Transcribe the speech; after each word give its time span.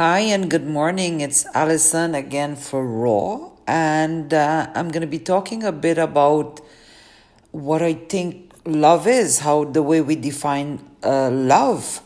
Hi 0.00 0.20
and 0.20 0.48
good 0.48 0.66
morning. 0.66 1.20
It's 1.20 1.44
Allyson 1.54 2.14
again 2.14 2.56
for 2.56 2.86
Raw, 2.86 3.50
and 3.66 4.32
uh, 4.32 4.70
I'm 4.74 4.88
going 4.88 5.02
to 5.02 5.06
be 5.06 5.18
talking 5.18 5.62
a 5.62 5.72
bit 5.72 5.98
about 5.98 6.62
what 7.50 7.82
I 7.82 7.92
think 7.92 8.50
love 8.64 9.06
is, 9.06 9.40
how 9.40 9.64
the 9.64 9.82
way 9.82 10.00
we 10.00 10.16
define 10.16 10.80
uh, 11.02 11.28
love. 11.30 12.00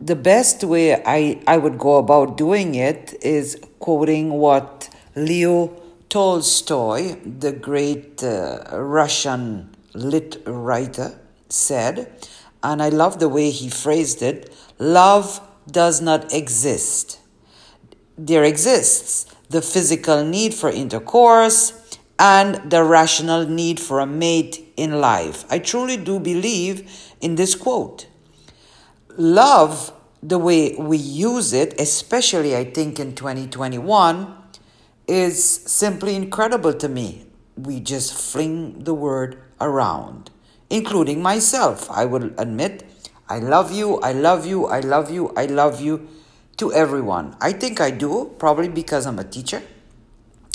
The 0.00 0.16
best 0.16 0.64
way 0.64 0.94
I, 1.04 1.42
I 1.46 1.58
would 1.58 1.76
go 1.76 1.98
about 1.98 2.38
doing 2.38 2.74
it 2.76 3.14
is 3.20 3.60
quoting 3.78 4.30
what 4.30 4.88
Leo 5.14 5.78
Tolstoy, 6.08 7.14
the 7.26 7.52
great 7.52 8.24
uh, 8.24 8.64
Russian 8.72 9.76
lit 9.92 10.42
writer, 10.46 11.20
said, 11.50 12.26
and 12.62 12.82
I 12.82 12.88
love 12.88 13.18
the 13.18 13.28
way 13.28 13.50
he 13.50 13.68
phrased 13.68 14.22
it 14.22 14.50
love 14.78 15.42
does 15.70 16.00
not 16.00 16.32
exist. 16.32 17.20
There 18.16 18.44
exists 18.44 19.26
the 19.48 19.62
physical 19.62 20.24
need 20.24 20.54
for 20.54 20.70
intercourse 20.70 21.98
and 22.18 22.70
the 22.70 22.82
rational 22.82 23.46
need 23.46 23.78
for 23.78 24.00
a 24.00 24.06
mate 24.06 24.72
in 24.76 25.00
life. 25.00 25.44
I 25.50 25.58
truly 25.58 25.96
do 25.96 26.18
believe 26.18 27.14
in 27.20 27.36
this 27.36 27.54
quote. 27.54 28.06
Love, 29.16 29.92
the 30.22 30.38
way 30.38 30.74
we 30.76 30.96
use 30.96 31.52
it, 31.52 31.80
especially 31.80 32.56
I 32.56 32.64
think 32.64 32.98
in 32.98 33.14
2021, 33.14 34.34
is 35.06 35.42
simply 35.42 36.14
incredible 36.14 36.74
to 36.74 36.88
me. 36.88 37.26
We 37.56 37.80
just 37.80 38.12
fling 38.12 38.84
the 38.84 38.94
word 38.94 39.40
around, 39.60 40.30
including 40.70 41.22
myself. 41.22 41.90
I 41.90 42.04
will 42.04 42.30
admit 42.38 42.84
I 43.28 43.38
love 43.40 43.70
you, 43.72 43.98
I 44.00 44.12
love 44.12 44.46
you, 44.46 44.66
I 44.66 44.80
love 44.80 45.10
you, 45.10 45.32
I 45.36 45.46
love 45.46 45.80
you 45.80 46.08
to 46.56 46.72
everyone. 46.72 47.36
I 47.40 47.52
think 47.52 47.80
I 47.80 47.90
do, 47.90 48.34
probably 48.38 48.68
because 48.68 49.06
I'm 49.06 49.18
a 49.18 49.24
teacher. 49.24 49.62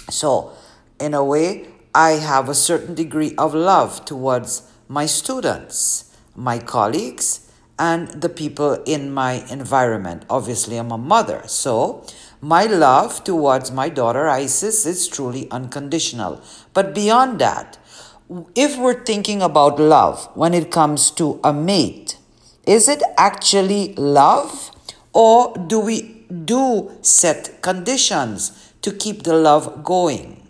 So, 0.09 0.53
in 0.99 1.13
a 1.13 1.23
way, 1.23 1.67
I 1.93 2.11
have 2.13 2.49
a 2.49 2.55
certain 2.55 2.95
degree 2.95 3.35
of 3.37 3.53
love 3.53 4.05
towards 4.05 4.63
my 4.87 5.05
students, 5.05 6.15
my 6.35 6.57
colleagues, 6.57 7.51
and 7.77 8.07
the 8.09 8.29
people 8.29 8.81
in 8.85 9.13
my 9.13 9.45
environment. 9.49 10.25
Obviously, 10.29 10.77
I'm 10.77 10.91
a 10.91 10.97
mother, 10.97 11.43
so 11.45 12.05
my 12.41 12.65
love 12.65 13.23
towards 13.23 13.71
my 13.71 13.89
daughter 13.89 14.27
Isis 14.27 14.85
is 14.85 15.07
truly 15.07 15.49
unconditional. 15.51 16.41
But 16.73 16.93
beyond 16.93 17.39
that, 17.39 17.77
if 18.55 18.77
we're 18.77 19.03
thinking 19.03 19.41
about 19.41 19.79
love 19.79 20.29
when 20.33 20.53
it 20.53 20.71
comes 20.71 21.11
to 21.11 21.39
a 21.43 21.53
mate, 21.53 22.17
is 22.65 22.87
it 22.87 23.03
actually 23.17 23.93
love 23.95 24.71
or 25.11 25.53
do 25.67 25.79
we 25.79 26.25
do 26.45 26.91
set 27.01 27.61
conditions 27.61 28.73
to 28.81 28.91
keep 28.91 29.23
the 29.23 29.33
love 29.33 29.83
going? 29.83 30.41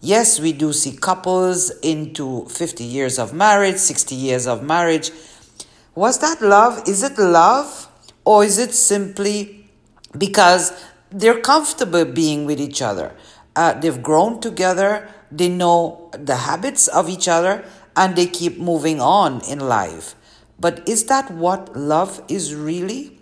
Yes, 0.00 0.40
we 0.40 0.52
do 0.52 0.72
see 0.72 0.96
couples 0.96 1.70
into 1.80 2.46
50 2.46 2.84
years 2.84 3.18
of 3.18 3.34
marriage, 3.34 3.76
60 3.76 4.14
years 4.14 4.46
of 4.46 4.62
marriage. 4.62 5.10
Was 5.94 6.18
that 6.20 6.40
love? 6.40 6.88
Is 6.88 7.02
it 7.02 7.18
love? 7.18 7.88
Or 8.24 8.44
is 8.44 8.58
it 8.58 8.72
simply 8.72 9.66
because 10.16 10.72
they're 11.10 11.40
comfortable 11.40 12.04
being 12.04 12.46
with 12.46 12.60
each 12.60 12.80
other? 12.80 13.14
Uh, 13.56 13.74
they've 13.74 14.02
grown 14.02 14.40
together, 14.40 15.08
they 15.32 15.48
know 15.48 16.10
the 16.12 16.36
habits 16.36 16.86
of 16.88 17.08
each 17.08 17.28
other, 17.28 17.64
and 17.96 18.14
they 18.16 18.26
keep 18.26 18.58
moving 18.58 19.00
on 19.00 19.42
in 19.44 19.58
life. 19.58 20.14
But 20.60 20.86
is 20.86 21.04
that 21.04 21.30
what 21.30 21.74
love 21.74 22.22
is 22.28 22.54
really? 22.54 23.18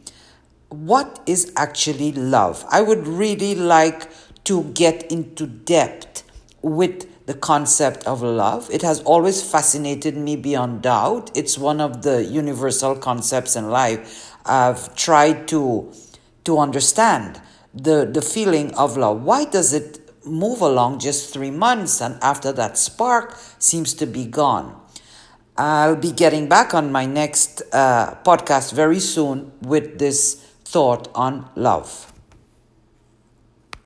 What 0.68 1.20
is 1.24 1.52
actually 1.56 2.12
love? 2.12 2.66
I 2.70 2.82
would 2.82 3.06
really 3.06 3.54
like 3.54 4.10
to 4.44 4.64
get 4.74 5.10
into 5.10 5.46
depth 5.46 6.24
with 6.62 7.06
the 7.26 7.34
concept 7.34 8.04
of 8.06 8.22
love. 8.22 8.68
It 8.72 8.82
has 8.82 9.00
always 9.02 9.42
fascinated 9.42 10.16
me 10.16 10.34
beyond 10.34 10.82
doubt. 10.82 11.30
It's 11.36 11.56
one 11.56 11.80
of 11.80 12.02
the 12.02 12.24
universal 12.24 12.96
concepts 12.96 13.54
in 13.54 13.70
life. 13.70 14.34
I've 14.44 14.94
tried 14.96 15.46
to 15.48 15.92
to 16.44 16.58
understand 16.58 17.40
the 17.74 18.08
the 18.10 18.22
feeling 18.22 18.74
of 18.74 18.96
love. 18.96 19.22
Why 19.22 19.44
does 19.44 19.72
it 19.72 20.00
move 20.24 20.60
along 20.60 20.98
just 20.98 21.32
3 21.32 21.50
months 21.50 22.00
and 22.00 22.18
after 22.22 22.52
that 22.52 22.76
spark 22.78 23.36
seems 23.58 23.94
to 23.94 24.06
be 24.06 24.24
gone? 24.24 24.74
I'll 25.58 25.96
be 25.96 26.12
getting 26.12 26.48
back 26.48 26.72
on 26.72 26.92
my 26.92 27.04
next 27.04 27.62
uh, 27.72 28.14
podcast 28.24 28.72
very 28.72 29.00
soon 29.00 29.50
with 29.60 29.98
this 29.98 30.36
thought 30.64 31.08
on 31.16 31.50
love. 31.56 32.12